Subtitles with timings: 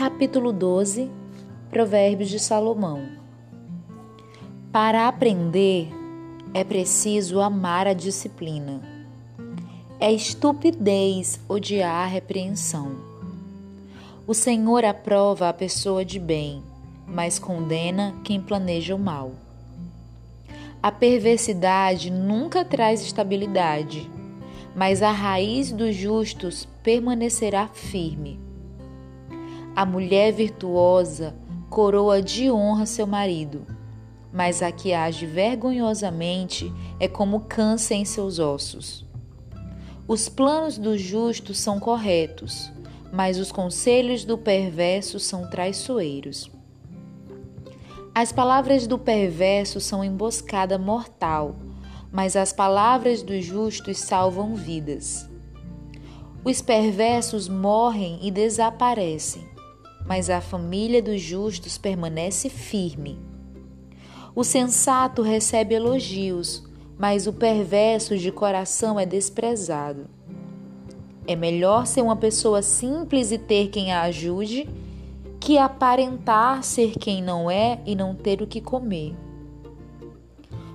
[0.00, 1.10] Capítulo 12
[1.68, 3.06] Provérbios de Salomão
[4.72, 5.90] Para aprender
[6.54, 8.80] é preciso amar a disciplina.
[10.00, 12.96] É estupidez odiar a repreensão.
[14.26, 16.62] O Senhor aprova a pessoa de bem,
[17.06, 19.32] mas condena quem planeja o mal.
[20.82, 24.10] A perversidade nunca traz estabilidade,
[24.74, 28.48] mas a raiz dos justos permanecerá firme.
[29.74, 31.34] A mulher virtuosa
[31.70, 33.64] coroa de honra seu marido,
[34.32, 39.06] mas a que age vergonhosamente é como câncer em seus ossos.
[40.08, 42.72] Os planos do justo são corretos,
[43.12, 46.50] mas os conselhos do perverso são traiçoeiros.
[48.12, 51.54] As palavras do perverso são emboscada mortal,
[52.10, 55.30] mas as palavras dos justos salvam vidas.
[56.42, 59.49] Os perversos morrem e desaparecem,
[60.10, 63.16] mas a família dos justos permanece firme.
[64.34, 66.64] O sensato recebe elogios,
[66.98, 70.08] mas o perverso de coração é desprezado.
[71.28, 74.68] É melhor ser uma pessoa simples e ter quem a ajude
[75.38, 79.14] que aparentar ser quem não é e não ter o que comer.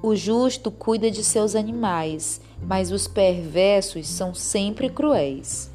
[0.00, 5.74] O justo cuida de seus animais, mas os perversos são sempre cruéis.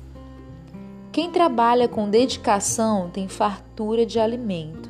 [1.11, 4.89] Quem trabalha com dedicação tem fartura de alimento.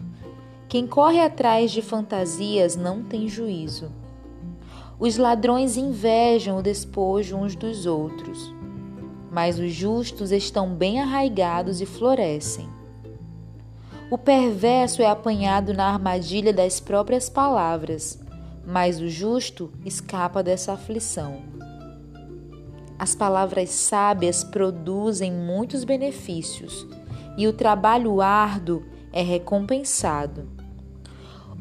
[0.69, 3.91] Quem corre atrás de fantasias não tem juízo.
[4.99, 8.53] Os ladrões invejam o despojo uns dos outros,
[9.31, 12.69] mas os justos estão bem arraigados e florescem.
[14.11, 18.19] O perverso é apanhado na armadilha das próprias palavras,
[18.63, 21.60] mas o justo escapa dessa aflição.
[23.01, 26.87] As palavras sábias produzem muitos benefícios
[27.35, 30.47] e o trabalho árduo é recompensado.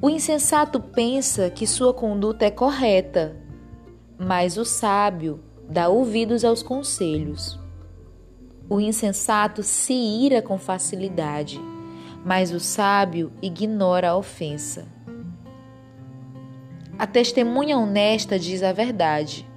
[0.03, 3.39] O insensato pensa que sua conduta é correta,
[4.19, 7.59] mas o sábio dá ouvidos aos conselhos.
[8.69, 11.59] O insensato se ira com facilidade,
[12.23, 14.87] mas o sábio ignora a ofensa.
[16.99, 19.49] A testemunha honesta diz a verdade,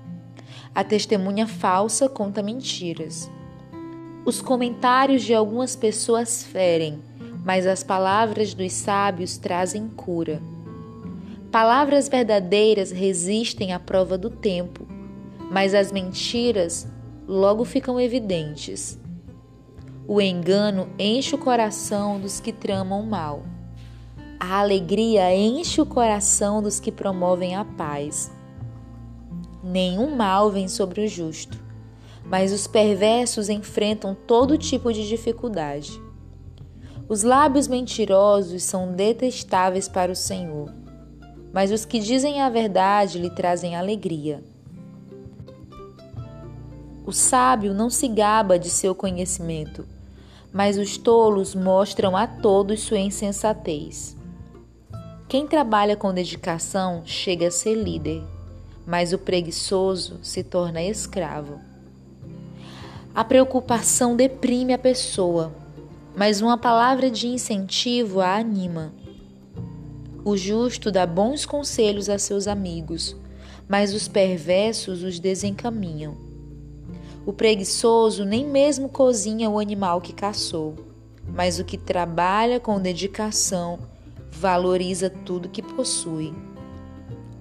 [0.75, 3.29] a testemunha falsa conta mentiras.
[4.25, 6.99] Os comentários de algumas pessoas ferem,
[7.45, 10.41] mas as palavras dos sábios trazem cura.
[11.51, 14.87] Palavras verdadeiras resistem à prova do tempo,
[15.51, 16.87] mas as mentiras
[17.27, 18.97] logo ficam evidentes.
[20.07, 23.43] O engano enche o coração dos que tramam mal.
[24.39, 28.31] A alegria enche o coração dos que promovem a paz.
[29.63, 31.57] Nenhum mal vem sobre o justo,
[32.25, 36.01] mas os perversos enfrentam todo tipo de dificuldade.
[37.07, 40.69] Os lábios mentirosos são detestáveis para o Senhor,
[41.53, 44.43] mas os que dizem a verdade lhe trazem alegria.
[47.05, 49.87] O sábio não se gaba de seu conhecimento,
[50.51, 54.17] mas os tolos mostram a todos sua insensatez.
[55.29, 58.32] Quem trabalha com dedicação chega a ser líder
[58.85, 61.59] mas o preguiçoso se torna escravo.
[63.15, 65.53] A preocupação deprime a pessoa,
[66.15, 68.93] mas uma palavra de incentivo a anima.
[70.25, 73.15] O justo dá bons conselhos a seus amigos,
[73.67, 76.17] mas os perversos os desencaminham.
[77.25, 80.75] O preguiçoso nem mesmo cozinha o animal que caçou,
[81.25, 83.79] mas o que trabalha com dedicação
[84.31, 86.33] valoriza tudo que possui.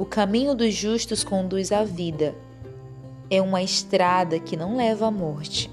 [0.03, 2.35] O caminho dos justos conduz à vida.
[3.31, 5.71] É uma estrada que não leva à morte.